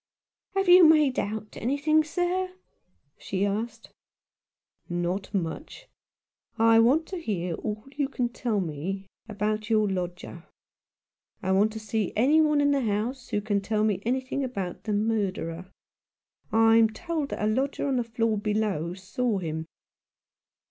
"Have 0.55 0.67
you 0.67 0.83
made 0.83 1.19
out 1.19 1.55
anything, 1.57 2.03
sir?" 2.03 2.53
she 3.19 3.45
asked." 3.45 3.91
Not 5.05 5.31
much. 5.31 5.89
I 6.57 6.79
want 6.79 7.05
to 7.09 7.19
hear 7.21 7.53
all 7.53 7.85
you 7.95 8.09
can 8.09 8.29
tell 8.29 8.59
me 8.61 8.65
94 8.65 8.77
At 8.79 8.79
Number 8.79 8.97
Thirteen, 8.97 9.07
Dynevor 9.07 9.57
Street. 9.59 9.69
about 9.69 9.69
your 9.69 10.01
lodger; 10.33 10.45
and 11.43 11.49
I 11.49 11.51
want 11.51 11.71
to 11.73 11.79
see 11.79 12.13
any 12.15 12.41
one 12.41 12.61
in 12.61 12.71
the 12.71 12.81
house 12.81 13.27
who 13.29 13.41
can 13.41 13.61
tell 13.61 13.83
me 13.83 14.01
anything 14.03 14.43
about 14.43 14.85
the 14.85 14.93
murderer. 14.93 15.69
I'm 16.51 16.89
told 16.89 17.29
that 17.29 17.45
a 17.45 17.45
lodger 17.45 17.87
on 17.87 17.97
the 17.97 18.03
floor 18.03 18.39
below 18.39 18.95
saw 18.95 19.37
him." 19.37 19.67